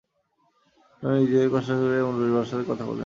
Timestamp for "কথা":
2.67-2.83